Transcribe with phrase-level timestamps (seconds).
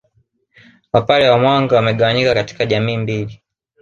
[0.99, 3.41] apare wa Mwanga wamegawanyika katika jamii mbili